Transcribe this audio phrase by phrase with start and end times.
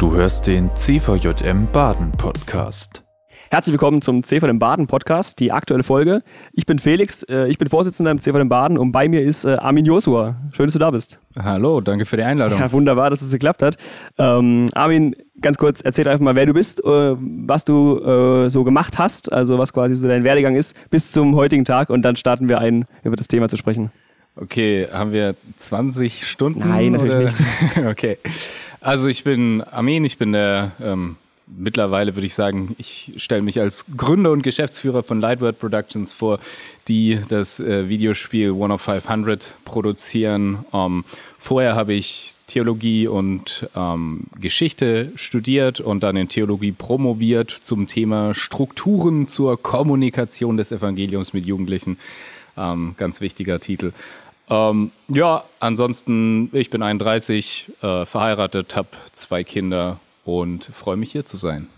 [0.00, 3.02] Du hörst den CVJM Baden Podcast.
[3.50, 6.22] Herzlich willkommen zum CVJM Baden Podcast, die aktuelle Folge.
[6.54, 9.56] Ich bin Felix, äh, ich bin Vorsitzender im CVJM Baden und bei mir ist äh,
[9.56, 10.36] Armin Josua.
[10.54, 11.20] Schön, dass du da bist.
[11.38, 12.58] Hallo, danke für die Einladung.
[12.58, 13.76] Ja, wunderbar, dass es geklappt hat.
[14.16, 18.96] Ähm, Armin, ganz kurz, erzähl einfach mal, wer du bist, äh, was du so gemacht
[18.96, 22.48] hast, also was quasi so dein Werdegang ist bis zum heutigen Tag und dann starten
[22.48, 23.90] wir ein, über das Thema zu sprechen.
[24.36, 26.60] Okay, haben wir 20 Stunden?
[26.60, 27.24] Nein, natürlich oder?
[27.24, 27.78] nicht.
[27.86, 28.16] okay.
[28.80, 33.60] Also ich bin Armin, ich bin der, ähm, mittlerweile würde ich sagen, ich stelle mich
[33.60, 36.38] als Gründer und Geschäftsführer von Lightword Productions vor,
[36.88, 40.64] die das äh, Videospiel One of 500 produzieren.
[40.72, 41.04] Ähm,
[41.38, 48.32] vorher habe ich Theologie und ähm, Geschichte studiert und dann in Theologie promoviert zum Thema
[48.32, 51.98] Strukturen zur Kommunikation des Evangeliums mit Jugendlichen.
[52.56, 53.92] Ähm, ganz wichtiger Titel.
[54.50, 61.24] Ähm, ja, ansonsten, ich bin 31, äh, verheiratet, habe zwei Kinder und freue mich hier
[61.24, 61.68] zu sein.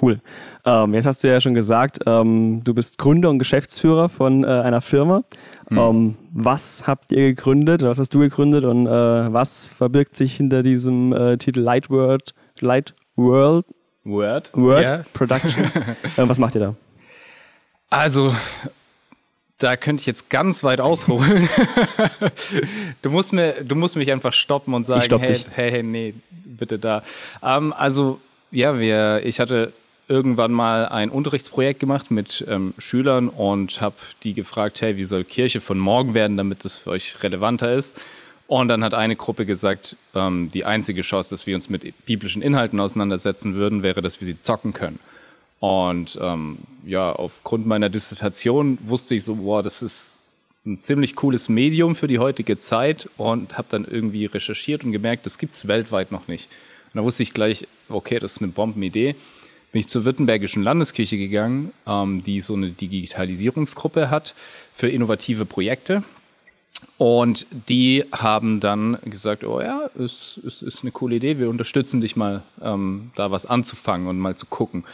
[0.00, 0.20] Cool.
[0.64, 4.46] Ähm, jetzt hast du ja schon gesagt, ähm, du bist Gründer und Geschäftsführer von äh,
[4.46, 5.22] einer Firma.
[5.68, 6.16] Hm.
[6.32, 7.82] was habt ihr gegründet?
[7.82, 12.34] Was hast du gegründet und äh, was verbirgt sich hinter diesem äh, Titel Light World,
[12.58, 13.66] Light World,
[14.02, 15.04] Word, Word yeah.
[15.12, 15.70] Production?
[16.16, 16.74] Äh, was macht ihr da?
[17.88, 18.34] Also
[19.60, 21.48] da könnte ich jetzt ganz weit ausholen.
[23.02, 26.14] du, musst mir, du musst mich einfach stoppen und sagen, stopp hey, hey, hey, nee,
[26.30, 27.02] bitte da.
[27.42, 29.72] Ähm, also, ja, wir, ich hatte
[30.08, 33.94] irgendwann mal ein Unterrichtsprojekt gemacht mit ähm, Schülern und habe
[34.24, 38.00] die gefragt, hey, wie soll Kirche von morgen werden, damit das für euch relevanter ist?
[38.48, 42.42] Und dann hat eine Gruppe gesagt, ähm, die einzige Chance, dass wir uns mit biblischen
[42.42, 44.98] Inhalten auseinandersetzen würden, wäre, dass wir sie zocken können.
[45.60, 50.20] Und ähm, ja, aufgrund meiner Dissertation wusste ich so, boah, das ist
[50.66, 55.26] ein ziemlich cooles Medium für die heutige Zeit und habe dann irgendwie recherchiert und gemerkt,
[55.26, 56.48] das gibt's weltweit noch nicht.
[56.92, 59.14] Und da wusste ich gleich, okay, das ist eine Bombenidee.
[59.72, 64.34] Bin ich zur Württembergischen Landeskirche gegangen, ähm, die so eine Digitalisierungsgruppe hat
[64.74, 66.02] für innovative Projekte.
[66.98, 72.00] Und die haben dann gesagt, oh ja, es, es ist eine coole Idee, wir unterstützen
[72.00, 74.84] dich mal, ähm, da was anzufangen und mal zu gucken.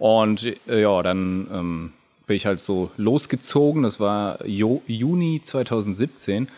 [0.00, 1.92] Und äh, ja, dann ähm,
[2.26, 3.82] bin ich halt so losgezogen.
[3.82, 6.48] Das war jo Juni 2017.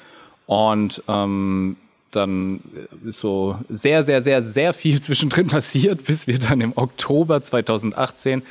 [0.47, 1.77] Und ähm,
[2.13, 2.61] dann
[3.05, 8.43] ist so sehr, sehr, sehr, sehr viel zwischendrin passiert, bis wir dann im Oktober 2018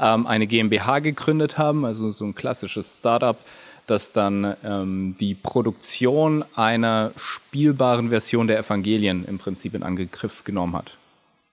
[0.00, 3.38] ähm, eine GmbH gegründet haben, also so ein klassisches Startup,
[3.86, 10.74] das dann ähm, die Produktion einer spielbaren Version der Evangelien im Prinzip in Angriff genommen
[10.74, 10.96] hat.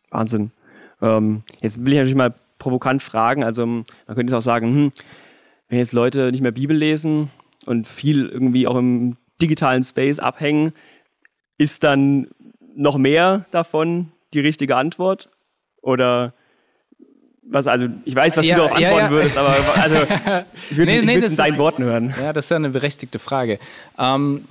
[0.10, 0.50] Wahnsinn.
[1.04, 3.44] Ähm, jetzt will ich natürlich mal provokant fragen.
[3.44, 4.92] Also man könnte jetzt auch sagen, hm,
[5.70, 7.32] wenn jetzt Leute nicht mehr Bibel lesen
[7.66, 10.74] und viel irgendwie auch im digitalen Space abhängen,
[11.58, 12.28] ist dann
[12.76, 15.30] noch mehr davon die richtige Antwort?
[15.82, 16.34] Oder
[17.42, 19.10] was, also ich weiß, was ja, du darauf antworten ja, ja.
[19.10, 19.96] würdest, aber also,
[20.70, 22.14] ich würde es nee, nee, in deinen Worten hören.
[22.22, 23.60] Ja, das ist ja eine berechtigte Frage.
[23.98, 24.46] Ähm,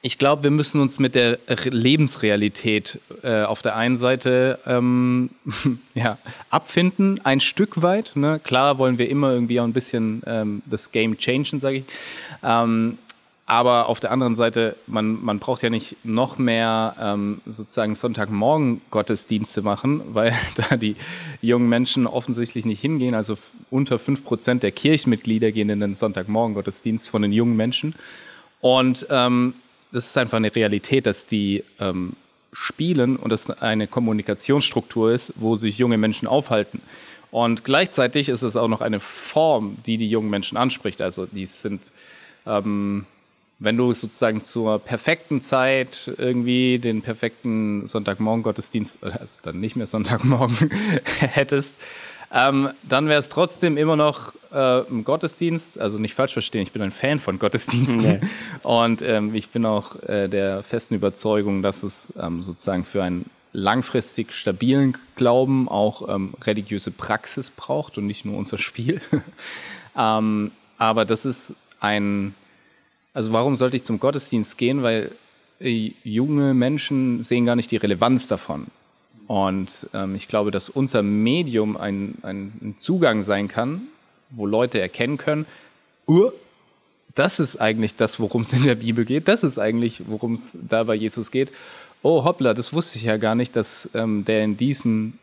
[0.00, 5.30] ich glaube, wir müssen uns mit der Lebensrealität äh, auf der einen Seite ähm,
[5.94, 6.18] ja,
[6.50, 8.12] abfinden, ein Stück weit.
[8.14, 8.40] Ne?
[8.42, 11.84] Klar wollen wir immer irgendwie auch ein bisschen ähm, das Game changen, sage ich.
[12.42, 12.98] Ähm,
[13.46, 18.82] aber auf der anderen Seite, man, man braucht ja nicht noch mehr ähm, sozusagen Sonntagmorgen
[18.90, 20.96] Gottesdienste machen, weil da die
[21.40, 23.14] jungen Menschen offensichtlich nicht hingehen.
[23.14, 23.36] Also
[23.70, 27.94] unter fünf Prozent der Kirchenmitglieder gehen in den Sonntagmorgen Gottesdienst von den jungen Menschen.
[28.60, 29.54] Und ähm,
[29.92, 32.14] das ist einfach eine Realität, dass die ähm,
[32.52, 36.80] spielen und das eine Kommunikationsstruktur ist, wo sich junge Menschen aufhalten.
[37.30, 41.02] Und gleichzeitig ist es auch noch eine Form, die die jungen Menschen anspricht.
[41.02, 41.92] Also die sind,
[42.46, 43.04] ähm,
[43.58, 50.70] wenn du sozusagen zur perfekten Zeit irgendwie den perfekten Sonntagmorgen-Gottesdienst, also dann nicht mehr Sonntagmorgen
[51.18, 51.80] hättest,
[52.32, 55.80] ähm, dann wäre es trotzdem immer noch äh, ein Gottesdienst.
[55.80, 58.02] Also nicht falsch verstehen, ich bin ein Fan von Gottesdiensten.
[58.02, 58.20] Nee.
[58.62, 63.30] Und ähm, ich bin auch äh, der festen Überzeugung, dass es ähm, sozusagen für einen
[63.52, 69.00] langfristig stabilen Glauben auch ähm, religiöse Praxis braucht und nicht nur unser Spiel.
[69.98, 72.32] Ähm, aber das ist ein,
[73.14, 74.84] also warum sollte ich zum Gottesdienst gehen?
[74.84, 75.10] Weil
[75.58, 78.68] äh, junge Menschen sehen gar nicht die Relevanz davon.
[79.28, 83.82] Und ähm, ich glaube, dass unser Medium ein, ein, Zugang sein kann,
[84.30, 85.46] wo Leute erkennen können,
[86.08, 86.32] uh,
[87.14, 90.56] das ist eigentlich das, worum es in der Bibel geht, das ist eigentlich, worum es
[90.68, 91.52] da bei Jesus geht.
[92.02, 95.18] Oh, hoppla, das wusste ich ja gar nicht, dass ähm, der in diesen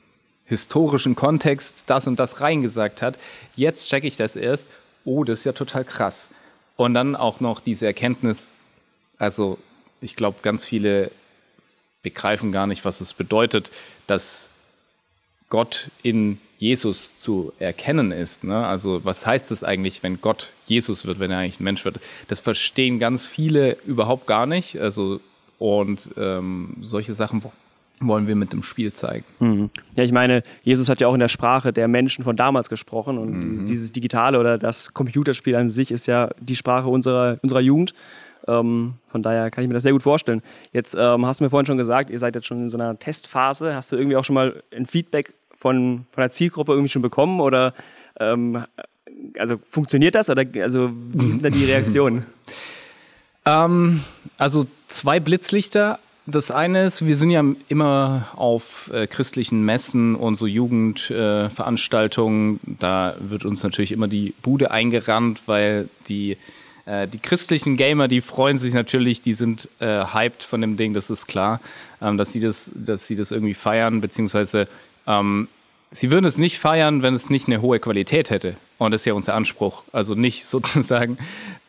[0.45, 3.17] historischen Kontext das und das reingesagt hat.
[3.55, 4.67] Jetzt checke ich das erst.
[5.03, 6.29] Oh, das ist ja total krass.
[6.75, 8.51] Und dann auch noch diese Erkenntnis,
[9.17, 9.57] also
[9.99, 11.09] ich glaube, ganz viele
[12.05, 13.71] begreifen gar nicht, was es bedeutet,
[14.05, 14.51] dass
[15.49, 18.43] Gott in Jesus zu erkennen ist.
[18.43, 18.65] Ne?
[18.65, 21.99] Also was heißt das eigentlich, wenn Gott Jesus wird, wenn er eigentlich ein Mensch wird?
[22.27, 24.79] Das verstehen ganz viele überhaupt gar nicht.
[24.79, 25.19] Also
[25.57, 27.41] und ähm, solche Sachen
[27.99, 29.25] wollen wir mit dem Spiel zeigen.
[29.39, 29.69] Mhm.
[29.95, 33.17] Ja, ich meine, Jesus hat ja auch in der Sprache der Menschen von damals gesprochen
[33.17, 33.49] und mhm.
[33.49, 37.93] dieses, dieses, Digitale oder das Computerspiel an sich ist ja die Sprache unserer, unserer Jugend.
[38.47, 40.41] Ähm, von daher kann ich mir das sehr gut vorstellen.
[40.71, 42.97] Jetzt ähm, hast du mir vorhin schon gesagt, ihr seid jetzt schon in so einer
[42.99, 43.75] Testphase.
[43.75, 47.41] Hast du irgendwie auch schon mal ein Feedback von, von der Zielgruppe irgendwie schon bekommen
[47.41, 47.73] oder
[48.19, 48.65] ähm,
[49.37, 52.25] also funktioniert das oder also wie sind da die Reaktionen?
[53.47, 54.01] Ähm,
[54.39, 55.99] also zwei Blitzlichter.
[56.25, 62.55] Das eine ist, wir sind ja immer auf äh, christlichen Messen und so Jugendveranstaltungen.
[62.55, 66.37] Äh, da wird uns natürlich immer die Bude eingerannt, weil die,
[66.85, 70.93] äh, die christlichen Gamer, die freuen sich natürlich, die sind äh, hyped von dem Ding,
[70.93, 71.59] das ist klar,
[72.01, 74.67] ähm, dass, sie das, dass sie das irgendwie feiern, beziehungsweise
[75.07, 75.47] ähm,
[75.91, 78.55] sie würden es nicht feiern, wenn es nicht eine hohe Qualität hätte.
[78.77, 79.83] Und das ist ja unser Anspruch.
[79.91, 81.17] Also nicht sozusagen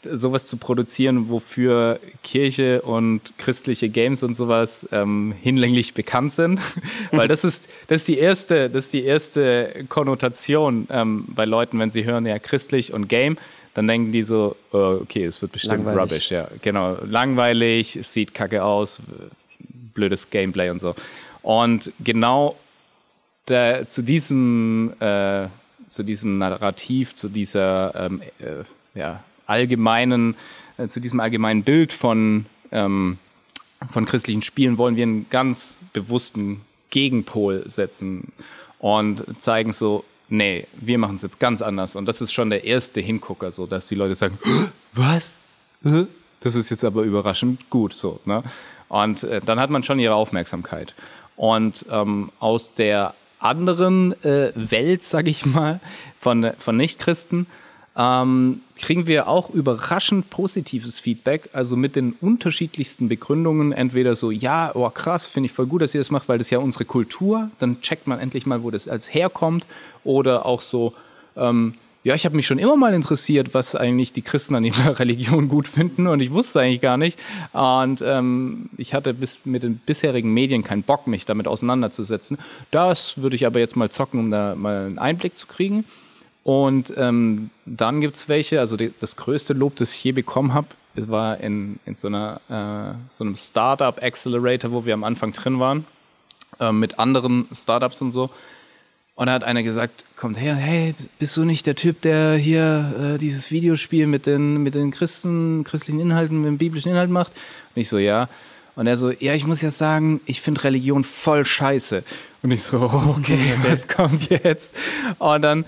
[0.02, 6.60] sowas zu produzieren, wofür Kirche und christliche Games und sowas ähm, hinlänglich bekannt sind.
[7.10, 11.78] Weil das ist, das ist die erste, das ist die erste Konnotation ähm, bei Leuten,
[11.78, 13.38] wenn sie hören, ja, christlich und Game,
[13.76, 16.00] dann denken die so, oh, okay, es wird bestimmt langweilig.
[16.00, 16.49] rubbish, ja.
[16.62, 16.96] Genau.
[17.05, 19.00] Langweilig, es sieht kacke aus,
[19.94, 20.94] blödes Gameplay und so.
[21.43, 22.56] Und genau
[23.49, 25.49] der, zu diesem äh,
[25.88, 28.64] zu diesem Narrativ, zu dieser ähm, äh,
[28.99, 30.37] ja, allgemeinen,
[30.79, 33.19] äh, zu diesem allgemeinen Bild von, ähm,
[33.90, 38.32] von christlichen Spielen wollen wir einen ganz bewussten Gegenpol setzen
[38.79, 41.96] und zeigen so, nee, wir machen es jetzt ganz anders.
[41.96, 44.38] Und das ist schon der erste Hingucker, so dass die Leute sagen,
[44.93, 45.37] was?
[46.40, 48.20] Das ist jetzt aber überraschend gut, so.
[48.25, 48.43] Ne?
[48.88, 50.94] Und äh, dann hat man schon ihre Aufmerksamkeit.
[51.37, 55.81] Und ähm, aus der anderen äh, Welt, sage ich mal,
[56.20, 57.46] von, von Nichtchristen,
[57.96, 63.72] ähm, kriegen wir auch überraschend positives Feedback, also mit den unterschiedlichsten Begründungen.
[63.72, 66.48] Entweder so, ja, oh krass, finde ich voll gut, dass ihr das macht, weil das
[66.48, 67.50] ist ja unsere Kultur.
[67.58, 69.66] Dann checkt man endlich mal, wo das als herkommt.
[70.04, 70.93] Oder auch so,
[71.37, 74.98] ähm, ja, ich habe mich schon immer mal interessiert, was eigentlich die Christen an ihrer
[74.98, 77.19] Religion gut finden und ich wusste eigentlich gar nicht.
[77.52, 82.37] Und ähm, ich hatte bis mit den bisherigen Medien keinen Bock, mich damit auseinanderzusetzen.
[82.70, 85.84] Das würde ich aber jetzt mal zocken, um da mal einen Einblick zu kriegen.
[86.46, 90.54] Und ähm, dann gibt es welche, also die, das größte Lob, das ich je bekommen
[90.54, 95.32] habe, war in, in so, einer, äh, so einem Startup Accelerator, wo wir am Anfang
[95.32, 95.87] drin waren,
[96.60, 98.31] äh, mit anderen Startups und so.
[99.16, 103.14] Und da hat einer gesagt, kommt her, hey, bist du nicht der Typ, der hier
[103.14, 107.32] äh, dieses Videospiel mit den, mit den Christen, christlichen Inhalten, mit dem biblischen Inhalt macht?
[107.75, 108.28] Und ich so, ja.
[108.76, 112.04] Und er so, ja, ich muss ja sagen, ich finde Religion voll scheiße.
[112.44, 112.82] Und ich so,
[113.19, 114.76] okay, das kommt jetzt.
[115.19, 115.64] Und dann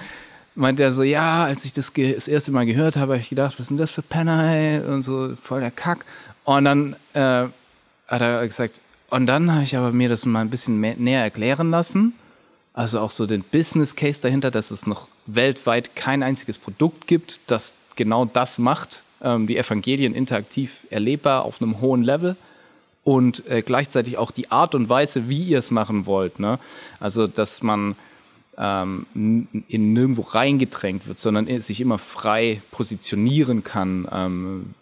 [0.59, 3.59] meinte er so, ja, als ich das das erste Mal gehört habe, habe ich gedacht,
[3.59, 4.81] was denn das für Penner, ey?
[4.81, 6.05] Und so, voll der Kack.
[6.45, 7.47] Und dann äh,
[8.09, 11.23] hat er gesagt, und dann habe ich aber mir das mal ein bisschen mehr, näher
[11.23, 12.13] erklären lassen.
[12.75, 17.41] Also auch so den Business Case dahinter, dass es noch weltweit kein einziges Produkt gibt,
[17.47, 22.37] das genau das macht, ähm, die Evangelien interaktiv erlebbar auf einem hohen Level
[23.05, 26.39] und äh, gleichzeitig auch die Art und Weise, wie ihr es machen wollt.
[26.41, 26.59] Ne?
[27.01, 27.97] Also, dass man
[28.59, 29.07] ähm,
[29.69, 34.75] in nirgendwo reingedrängt wird, sondern sich immer frei positionieren kann ähm,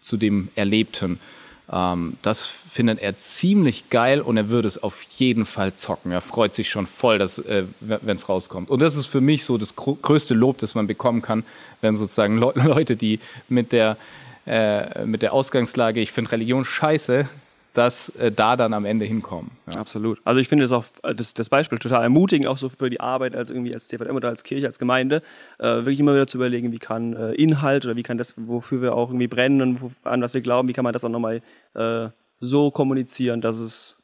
[0.00, 1.18] zu dem Erlebten.
[1.72, 6.12] Ähm, das findet er ziemlich geil und er würde es auf jeden Fall zocken.
[6.12, 8.68] Er freut sich schon voll, äh, wenn es rauskommt.
[8.68, 11.44] Und das ist für mich so das größte Lob, das man bekommen kann,
[11.80, 13.96] wenn sozusagen Le Leute, die mit der,
[14.46, 17.28] äh, mit der Ausgangslage, ich finde Religion scheiße,
[17.74, 19.50] dass äh, da dann am Ende hinkommen.
[19.70, 19.78] Ja.
[19.78, 20.20] Absolut.
[20.24, 23.36] Also ich finde das auch das, das, Beispiel total ermutigend, auch so für die Arbeit
[23.36, 25.22] als irgendwie als CVM oder als Kirche, als Gemeinde,
[25.58, 28.80] äh, wirklich immer wieder zu überlegen, wie kann äh, Inhalt oder wie kann das, wofür
[28.80, 31.08] wir auch irgendwie brennen und wo, an was wir glauben, wie kann man das auch
[31.08, 31.42] nochmal
[31.74, 33.98] äh, so kommunizieren, dass es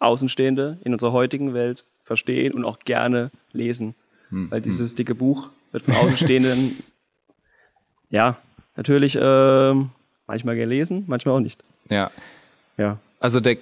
[0.00, 3.94] Außenstehende in unserer heutigen Welt verstehen und auch gerne lesen.
[4.30, 4.50] Hm.
[4.50, 4.96] Weil dieses hm.
[4.96, 6.76] dicke Buch wird von Außenstehenden
[8.10, 8.36] ja
[8.74, 9.90] natürlich ähm,
[10.26, 11.62] manchmal gelesen, manchmal auch nicht.
[11.88, 12.10] Ja.
[12.76, 12.98] Ja.
[13.22, 13.56] Also der,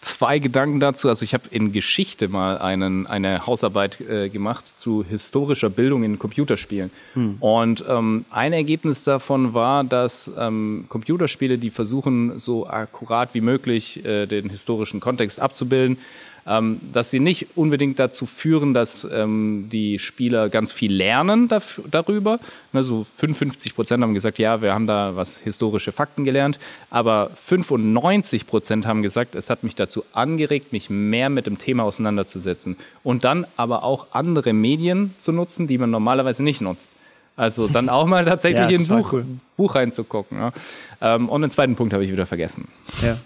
[0.00, 1.08] zwei Gedanken dazu.
[1.08, 6.18] Also ich habe in Geschichte mal einen, eine Hausarbeit äh, gemacht zu historischer Bildung in
[6.18, 6.90] Computerspielen.
[7.14, 7.36] Hm.
[7.40, 14.04] Und ähm, ein Ergebnis davon war, dass ähm, Computerspiele, die versuchen, so akkurat wie möglich
[14.04, 15.98] äh, den historischen Kontext abzubilden,
[16.46, 21.84] ähm, dass sie nicht unbedingt dazu führen, dass ähm, die Spieler ganz viel lernen dafür,
[21.90, 22.38] darüber.
[22.72, 26.58] Also 55 Prozent haben gesagt, ja, wir haben da was historische Fakten gelernt,
[26.90, 31.82] aber 95 Prozent haben gesagt, es hat mich dazu angeregt, mich mehr mit dem Thema
[31.82, 36.90] auseinanderzusetzen und dann aber auch andere Medien zu nutzen, die man normalerweise nicht nutzt.
[37.36, 39.26] Also dann auch mal tatsächlich ja, in ein Buch, cool.
[39.56, 40.38] Buch reinzugucken.
[40.38, 40.52] Ja.
[41.00, 42.68] Ähm, und den zweiten Punkt habe ich wieder vergessen.
[43.02, 43.18] Ja.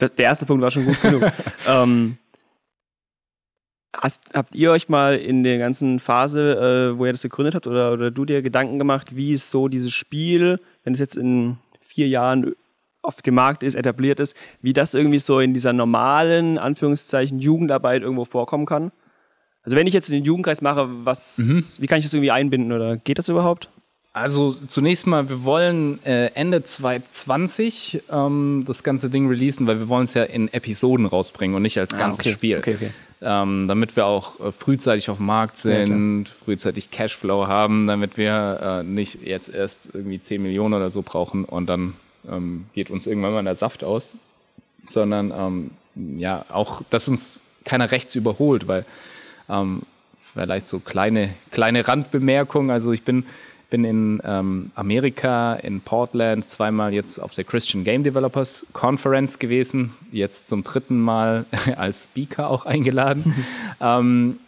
[0.00, 1.24] Der erste Punkt war schon gut genug.
[1.68, 2.16] ähm,
[3.96, 7.66] hast, habt ihr euch mal in der ganzen Phase, äh, wo ihr das gegründet habt,
[7.66, 11.58] oder, oder du dir Gedanken gemacht, wie ist so dieses Spiel, wenn es jetzt in
[11.80, 12.54] vier Jahren
[13.02, 18.02] auf dem Markt ist, etabliert ist, wie das irgendwie so in dieser normalen, Anführungszeichen, Jugendarbeit
[18.02, 18.92] irgendwo vorkommen kann?
[19.62, 21.82] Also wenn ich jetzt den Jugendkreis mache, was, mhm.
[21.82, 23.70] wie kann ich das irgendwie einbinden oder geht das überhaupt?
[24.18, 29.88] Also zunächst mal, wir wollen äh, Ende 2020 ähm, das ganze Ding releasen, weil wir
[29.88, 32.34] wollen es ja in Episoden rausbringen und nicht als ah, ganzes okay.
[32.34, 32.58] Spiel.
[32.58, 32.90] Okay, okay.
[33.20, 38.16] Ähm, damit wir auch äh, frühzeitig auf dem Markt sind, ja, frühzeitig Cashflow haben, damit
[38.16, 41.94] wir äh, nicht jetzt erst irgendwie 10 Millionen oder so brauchen und dann
[42.28, 44.16] ähm, geht uns irgendwann mal der Saft aus,
[44.84, 45.70] sondern ähm,
[46.18, 48.84] ja auch, dass uns keiner rechts überholt, weil
[49.48, 49.82] ähm,
[50.32, 52.70] vielleicht so kleine, kleine Randbemerkung.
[52.70, 53.24] Also ich bin,
[53.70, 59.92] bin in ähm, Amerika, in Portland, zweimal jetzt auf der Christian Game Developers Conference gewesen,
[60.10, 61.44] jetzt zum dritten Mal
[61.76, 63.34] als Speaker auch eingeladen.
[63.80, 64.38] ähm,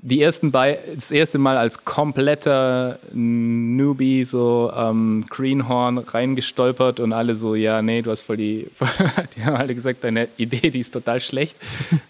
[0.00, 7.34] die ersten bei, das erste Mal als kompletter Newbie, so ähm, Greenhorn reingestolpert und alle
[7.34, 8.68] so, ja, nee, du hast voll die,
[9.36, 11.56] die haben alle gesagt, deine Idee, die ist total schlecht.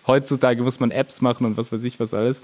[0.06, 2.42] Heutzutage muss man Apps machen und was weiß ich was alles.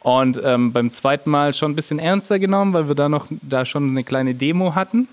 [0.00, 3.66] Und ähm, beim zweiten Mal schon ein bisschen ernster genommen, weil wir da noch, da
[3.66, 5.08] schon eine kleine Demo hatten.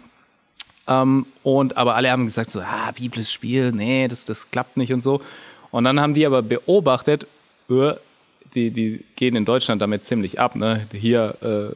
[0.88, 4.94] Ähm, und aber alle haben gesagt so, ah, biblisches Spiel, nee, das, das klappt nicht
[4.94, 5.22] und so.
[5.72, 7.28] Und dann haben die aber beobachtet,
[7.70, 7.96] öh,
[8.56, 10.56] die, die gehen in Deutschland damit ziemlich ab.
[10.56, 10.88] Ne?
[10.92, 11.36] Hier
[11.74, 11.76] äh,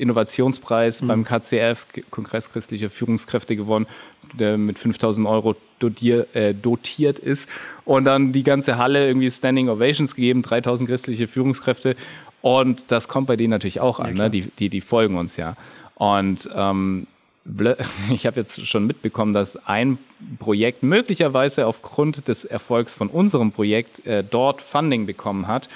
[0.00, 1.06] Innovationspreis mhm.
[1.08, 3.86] beim KCF, Kongress christlicher Führungskräfte gewonnen,
[4.32, 7.48] der mit 5000 Euro dotier, äh, dotiert ist.
[7.84, 11.96] Und dann die ganze Halle irgendwie Standing Ovations gegeben, 3000 christliche Führungskräfte.
[12.40, 14.30] Und das kommt bei denen natürlich auch an, ja, ne?
[14.30, 15.56] die, die, die folgen uns ja.
[15.96, 17.08] Und ähm,
[18.12, 19.98] ich habe jetzt schon mitbekommen, dass ein
[20.38, 25.68] Projekt möglicherweise aufgrund des Erfolgs von unserem Projekt äh, dort Funding bekommen hat.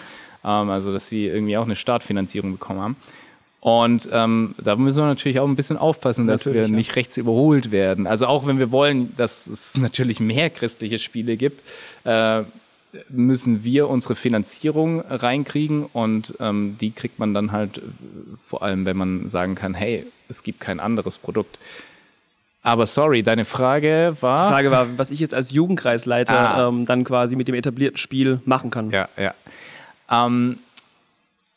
[0.45, 2.97] Ähm, also dass sie irgendwie auch eine Startfinanzierung bekommen haben.
[3.61, 6.77] Und ähm, da müssen wir natürlich auch ein bisschen aufpassen, dass natürlich, wir ja.
[6.77, 8.09] nicht rechts überholt werden.
[8.09, 11.63] Also auch wenn wir wollen, dass es natürlich mehr christliche Spiele gibt,
[12.03, 12.43] äh,
[13.09, 17.81] müssen wir unsere Finanzierung reinkriegen und ähm, die kriegt man dann halt
[18.45, 21.59] vor allem, wenn man sagen kann, hey, es gibt kein anderes Produkt.
[22.65, 24.49] Aber sorry, deine Frage war.
[24.49, 26.69] Die Frage war, was ich jetzt als Jugendkreisleiter ah.
[26.69, 28.91] ähm, dann quasi mit dem etablierten Spiel machen kann.
[28.91, 29.35] Ja, ja.
[30.13, 30.59] Ähm,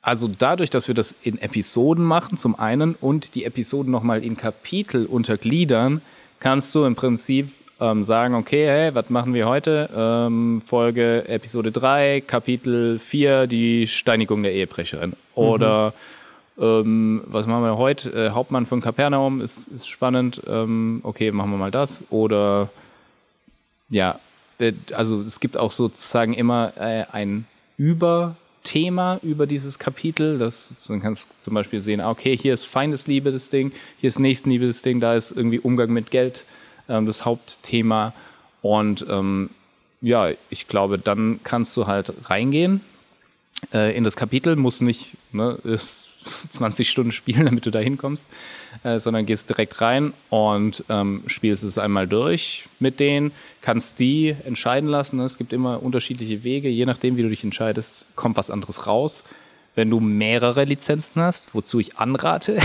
[0.01, 4.37] also dadurch, dass wir das in Episoden machen, zum einen, und die Episoden nochmal in
[4.37, 6.01] Kapitel untergliedern,
[6.39, 9.89] kannst du im Prinzip ähm, sagen, okay, hey, was machen wir heute?
[9.95, 15.13] Ähm, Folge Episode 3, Kapitel 4, die Steinigung der Ehebrecherin.
[15.33, 15.93] Oder
[16.55, 16.63] mhm.
[16.63, 18.09] ähm, was machen wir heute?
[18.11, 20.41] Äh, Hauptmann von Kapernaum ist, ist spannend.
[20.47, 22.03] Ähm, okay, machen wir mal das.
[22.11, 22.69] Oder
[23.89, 24.19] ja,
[24.59, 27.47] äh, also es gibt auch sozusagen immer äh, ein
[27.77, 28.35] Über-
[28.65, 30.37] Thema über dieses Kapitel.
[30.37, 34.09] Das, dann kannst du zum Beispiel sehen, ah, okay, hier ist Feindesliebe das Ding, hier
[34.09, 36.43] ist Nächstenliebe das Ding, da ist irgendwie Umgang mit Geld
[36.89, 38.13] ähm, das Hauptthema.
[38.61, 39.49] Und ähm,
[40.01, 42.81] ja, ich glaube, dann kannst du halt reingehen
[43.73, 46.04] äh, in das Kapitel, muss nicht, ne, ist
[46.49, 48.31] 20 Stunden spielen, damit du da hinkommst,
[48.83, 54.35] äh, sondern gehst direkt rein und ähm, spielst es einmal durch mit denen, kannst die
[54.45, 55.19] entscheiden lassen.
[55.19, 59.25] Es gibt immer unterschiedliche Wege, je nachdem, wie du dich entscheidest, kommt was anderes raus.
[59.75, 62.59] Wenn du mehrere Lizenzen hast, wozu ich anrate,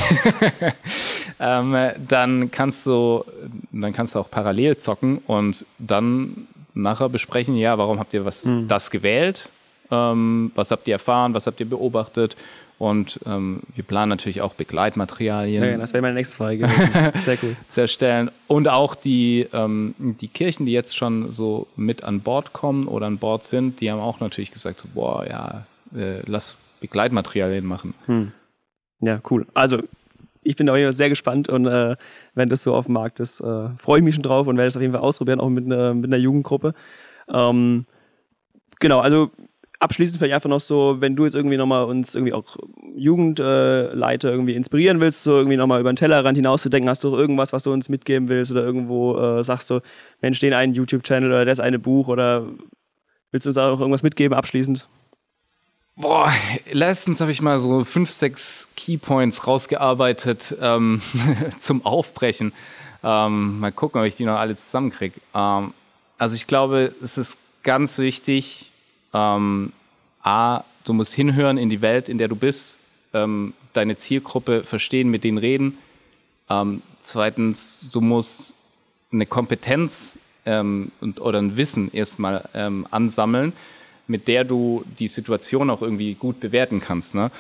[1.41, 1.77] ähm,
[2.07, 3.25] dann kannst du,
[3.73, 8.45] dann kannst du auch parallel zocken und dann nachher besprechen, ja, warum habt ihr was
[8.45, 8.69] mhm.
[8.69, 9.49] das gewählt?
[9.91, 11.35] Ähm, was habt ihr erfahren?
[11.35, 12.37] Was habt ihr beobachtet?
[12.81, 15.63] Und ähm, wir planen natürlich auch Begleitmaterialien.
[15.63, 16.67] Ja, das wäre meine nächste Frage
[17.17, 17.55] Sehr cool.
[17.69, 18.31] zu erstellen.
[18.47, 23.05] Und auch die, ähm, die Kirchen, die jetzt schon so mit an Bord kommen oder
[23.05, 27.93] an Bord sind, die haben auch natürlich gesagt, so, boah, ja, äh, lass Begleitmaterialien machen.
[28.07, 28.33] Hm.
[29.01, 29.47] Ja, cool.
[29.53, 29.83] Also,
[30.43, 31.97] ich bin auf jeden Fall sehr gespannt und äh,
[32.35, 34.69] wenn das so auf dem Markt ist, äh, freue ich mich schon drauf und werde
[34.69, 36.73] es auf jeden Fall ausprobieren, auch mit, ne, mit einer Jugendgruppe.
[37.31, 37.85] Ähm,
[38.79, 39.33] genau, also
[39.81, 42.57] abschließend vielleicht einfach noch so, wenn du jetzt irgendwie nochmal uns irgendwie auch
[42.95, 47.53] Jugendleiter äh, irgendwie inspirieren willst, so irgendwie nochmal über den Tellerrand hinauszudenken, hast du irgendwas,
[47.53, 49.81] was du uns mitgeben willst oder irgendwo äh, sagst du,
[50.21, 52.47] Mensch, den einen YouTube-Channel oder das eine Buch oder
[53.33, 54.87] willst du uns auch irgendwas mitgeben abschließend?
[55.97, 56.33] Boah,
[56.73, 61.03] letztens habe ich mal so fünf, sechs Keypoints rausgearbeitet ähm,
[61.59, 62.53] zum Aufbrechen.
[63.03, 65.21] Ähm, mal gucken, ob ich die noch alle zusammenkriege.
[65.35, 65.73] Ähm,
[66.19, 68.70] also ich glaube, es ist ganz wichtig,
[69.13, 69.73] ähm,
[70.23, 72.79] A, du musst hinhören in die Welt, in der du bist,
[73.13, 75.79] ähm, deine Zielgruppe verstehen, mit denen reden.
[76.49, 78.57] Ähm, zweitens, du musst
[79.13, 83.53] eine Kompetenz ähm, und, oder ein Wissen erstmal ähm, ansammeln,
[84.07, 87.15] mit der du die Situation auch irgendwie gut bewerten kannst.
[87.15, 87.31] Ne?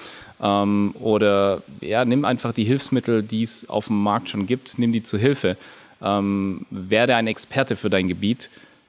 [0.40, 4.92] Ähm, oder ja, nimm einfach die Hilfsmittel, die es auf dem Markt schon gibt, nimm
[4.92, 5.56] die zu Hilfe.
[6.02, 8.48] Werde ein Experte für dein Gebiet.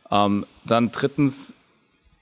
[0.09, 0.45] Dann
[0.93, 1.53] drittens,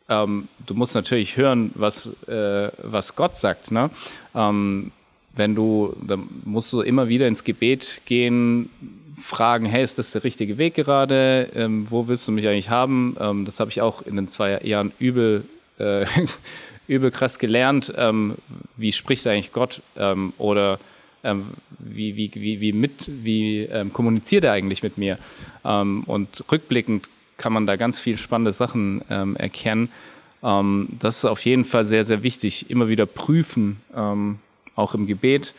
[0.09, 3.71] ähm, du musst natürlich hören, was, äh, was Gott sagt.
[3.71, 3.89] Ne?
[4.35, 4.91] Ähm,
[5.35, 8.69] wenn du, dann musst du immer wieder ins Gebet gehen,
[9.21, 11.49] fragen, hey, ist das der richtige Weg gerade?
[11.53, 13.15] Ähm, wo willst du mich eigentlich haben?
[13.19, 15.45] Ähm, das habe ich auch in den zwei Jahren übel,
[15.77, 16.05] äh,
[16.87, 17.93] übel krass gelernt.
[17.95, 18.35] Ähm,
[18.77, 19.81] wie spricht eigentlich Gott?
[19.95, 20.79] Ähm, oder
[21.23, 25.17] ähm, wie, wie, wie, wie, mit, wie ähm, kommuniziert er eigentlich mit mir?
[25.61, 27.09] und rückblickend
[27.39, 29.89] kann man da ganz viel spannende Sachen erkennen.
[30.41, 32.69] das ist auf jeden Fall sehr, sehr wichtig.
[32.69, 33.81] Immer wieder prüfen,
[34.75, 35.53] auch im Gebet.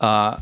[0.00, 0.32] Äh,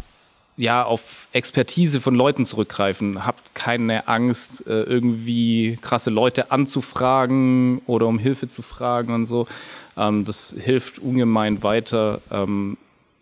[0.56, 3.26] ja, auf Expertise von Leuten zurückgreifen.
[3.26, 9.49] Habt keine Angst, äh, irgendwie krasse Leute anzufragen oder um Hilfe zu fragen und so.
[9.96, 12.20] Ähm, das hilft ungemein weiter.
[12.30, 12.76] Ähm,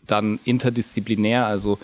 [0.07, 1.79] dann interdisziplinär, also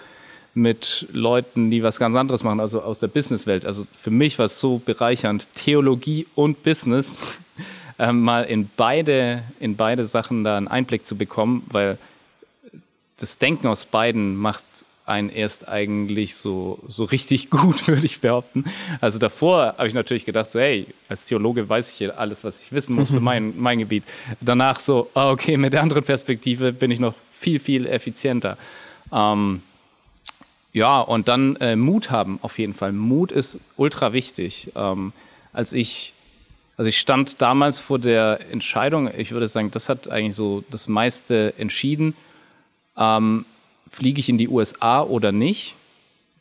[0.54, 3.64] mit Leuten, die was ganz anderes machen, also aus der Businesswelt.
[3.64, 7.18] Also für mich war es so bereichernd, Theologie und Business
[7.98, 11.98] ähm, mal in beide, in beide Sachen da einen Einblick zu bekommen, weil
[13.18, 14.64] das Denken aus beiden macht
[15.08, 18.64] einen erst eigentlich so, so richtig gut, würde ich behaupten.
[19.00, 22.60] Also davor habe ich natürlich gedacht, so, hey, als Theologe weiß ich hier alles, was
[22.62, 24.04] ich wissen muss für mein, mein Gebiet.
[24.40, 28.58] Danach so, ah, okay, mit der anderen Perspektive bin ich noch viel, viel effizienter.
[29.10, 29.62] Ähm,
[30.78, 32.92] ja, und dann äh, Mut haben, auf jeden Fall.
[32.92, 34.70] Mut ist ultra wichtig.
[34.76, 35.12] Ähm,
[35.52, 36.14] als ich,
[36.76, 40.86] also ich stand damals vor der Entscheidung, ich würde sagen, das hat eigentlich so das
[40.86, 42.14] meiste entschieden.
[42.96, 43.44] Ähm,
[43.90, 45.74] fliege ich in die USA oder nicht?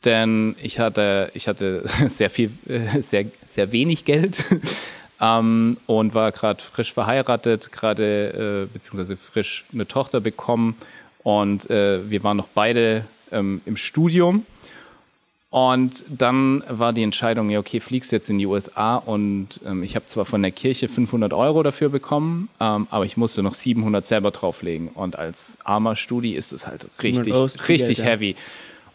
[0.06, 4.38] Denn ich hatte, ich hatte sehr viel, äh, sehr, sehr wenig Geld
[5.20, 10.76] ähm, und war gerade frisch verheiratet, gerade äh, beziehungsweise frisch eine Tochter bekommen
[11.24, 14.46] und äh, wir waren noch beide ähm, im Studium.
[15.50, 19.96] Und dann war die Entscheidung, ja, okay, fliegst jetzt in die USA und ähm, ich
[19.96, 24.06] habe zwar von der Kirche 500 Euro dafür bekommen, ähm, aber ich musste noch 700
[24.06, 24.90] selber drauflegen.
[24.90, 27.34] Und als armer Studi ist es halt richtig,
[27.70, 28.36] richtig heavy.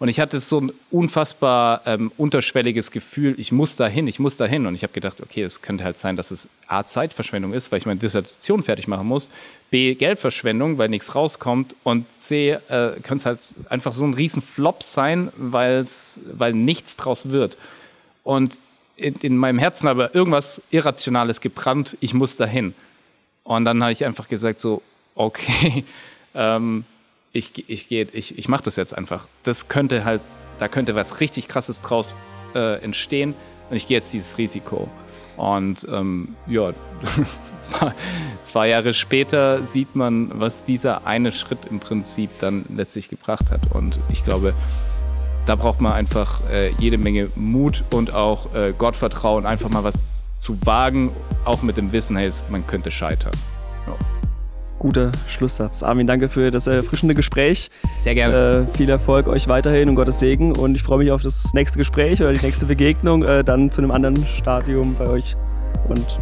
[0.03, 4.37] Und ich hatte so ein unfassbar ähm, unterschwelliges Gefühl, ich muss da hin, ich muss
[4.37, 4.67] da hin.
[4.67, 7.79] Und ich habe gedacht, okay, es könnte halt sein, dass es A, Zeitverschwendung ist, weil
[7.79, 9.31] ich meine Dissertation fertig machen muss,
[9.71, 12.59] B, Geldverschwendung, weil nichts rauskommt und C, äh,
[13.01, 13.39] könnte es halt
[13.71, 15.85] einfach so ein riesen Flop sein, weil
[16.53, 17.57] nichts draus wird.
[18.25, 18.59] Und
[18.97, 22.75] in, in meinem Herzen aber irgendwas Irrationales gebrannt, ich muss da hin.
[23.45, 24.83] Und dann habe ich einfach gesagt so,
[25.15, 25.85] okay,
[26.35, 26.87] ähm,
[27.33, 29.27] ich, ich, gehe, ich, ich mache das jetzt einfach.
[29.43, 30.21] Das könnte halt,
[30.59, 32.15] da könnte was richtig krasses draus
[32.55, 33.35] äh, entstehen
[33.71, 34.89] und ich gehe jetzt dieses Risiko.
[35.37, 36.73] Und ähm, ja,
[38.43, 43.73] zwei Jahre später sieht man, was dieser eine Schritt im Prinzip dann letztlich gebracht hat.
[43.73, 44.53] Und ich glaube,
[45.47, 50.25] da braucht man einfach äh, jede Menge Mut und auch äh, Gottvertrauen, einfach mal was
[50.39, 51.13] zu wagen,
[51.45, 53.33] auch mit dem Wissen, hey, man könnte scheitern.
[54.83, 55.85] Guter Schlusssatz.
[55.85, 57.71] Armin, danke für das erfrischende Gespräch.
[58.01, 58.67] Sehr gerne.
[58.69, 60.57] Äh, viel Erfolg euch weiterhin und Gottes Segen.
[60.57, 63.81] Und ich freue mich auf das nächste Gespräch oder die nächste Begegnung, äh, dann zu
[63.81, 65.37] einem anderen Stadium bei euch.
[65.89, 66.19] Und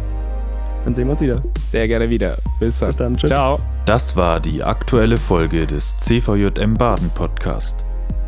[0.85, 1.41] dann sehen wir uns wieder.
[1.59, 2.37] Sehr gerne wieder.
[2.59, 2.89] Bis dann.
[2.89, 3.17] Bis dann.
[3.17, 3.31] Tschüss.
[3.31, 3.59] Ciao.
[3.87, 7.77] Das war die aktuelle Folge des CVJM Baden Podcast.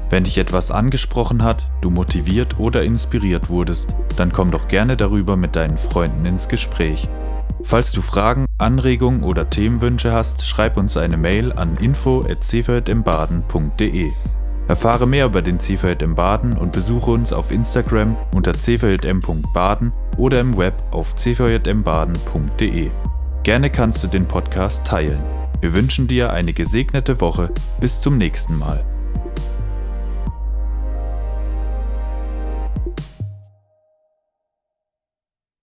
[0.10, 5.38] Wenn dich etwas angesprochen hat, du motiviert oder inspiriert wurdest, dann komm doch gerne darüber
[5.38, 7.08] mit deinen Freunden ins Gespräch.
[7.64, 14.12] Falls du Fragen, Anregungen oder Themenwünsche hast, schreib uns eine Mail an info@cvjmbaden.de.
[14.68, 20.58] Erfahre mehr über den CVJM Baden und besuche uns auf Instagram unter cvjm.baden oder im
[20.58, 22.92] Web auf cvjmbaden.de.
[23.44, 25.22] Gerne kannst du den Podcast teilen.
[25.60, 27.50] Wir wünschen dir eine gesegnete Woche.
[27.80, 28.86] Bis zum nächsten Mal.